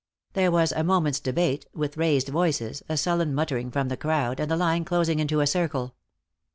There 0.33 0.49
was 0.49 0.71
a 0.71 0.83
moment's 0.83 1.19
debate, 1.19 1.67
with 1.75 1.95
raised 1.95 2.29
voices, 2.29 2.81
a 2.89 2.97
sullen 2.97 3.35
muttering 3.35 3.69
from 3.69 3.87
the 3.87 3.95
crowd, 3.97 4.39
and 4.39 4.49
the 4.49 4.57
line 4.57 4.83
closing 4.83 5.19
into 5.19 5.41
a 5.41 5.45
circle. 5.45 5.93